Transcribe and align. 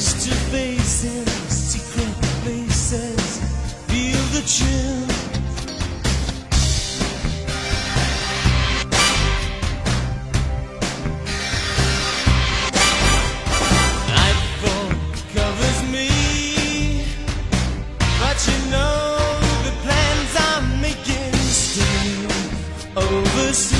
face 0.00 0.24
to 0.24 0.34
face 0.50 1.04
in 1.04 1.26
secret 1.50 2.14
places. 2.42 3.38
Feel 3.88 4.22
the 4.32 4.42
chill. 4.46 5.06
Nightfall 14.16 14.88
covers 15.34 15.82
me, 15.92 17.04
but 18.20 18.38
you 18.48 18.58
know 18.70 19.18
the 19.66 19.74
plans 19.82 20.32
I'm 20.48 20.80
making 20.80 21.34
stay 21.34 22.26
overseas. 22.96 23.79